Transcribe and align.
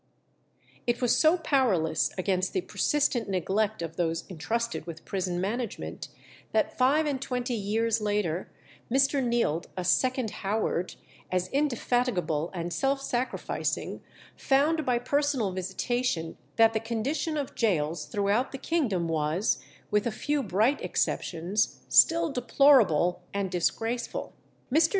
It 0.87 0.99
was 0.99 1.15
so 1.15 1.37
powerless 1.37 2.09
against 2.17 2.53
the 2.53 2.61
persistent 2.61 3.29
neglect 3.29 3.83
of 3.83 3.97
those 3.97 4.25
intrusted 4.29 4.87
with 4.87 5.05
prison 5.05 5.39
management, 5.39 6.07
that, 6.53 6.75
five 6.75 7.05
and 7.05 7.21
twenty 7.21 7.53
years 7.53 8.01
later, 8.01 8.51
Mr. 8.91 9.23
Neild, 9.23 9.67
a 9.77 9.83
second 9.83 10.31
Howard, 10.41 10.95
as 11.31 11.49
indefatigable 11.49 12.49
and 12.51 12.73
self 12.73 12.99
sacrificing, 12.99 14.01
found 14.35 14.87
by 14.87 14.97
personal 14.97 15.51
visitation 15.51 16.35
that 16.55 16.73
the 16.73 16.79
condition 16.79 17.37
of 17.37 17.53
gaols 17.53 18.05
throughout 18.07 18.51
the 18.51 18.57
kingdom 18.57 19.07
was, 19.07 19.59
with 19.91 20.07
a 20.07 20.11
few 20.11 20.41
bright 20.41 20.81
exceptions, 20.81 21.85
still 21.89 22.31
deplorable 22.31 23.21
and 23.35 23.51
disgraceful. 23.51 24.33
Mr. 24.73 24.89